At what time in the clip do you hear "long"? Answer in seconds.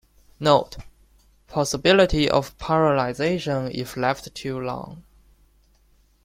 4.59-5.03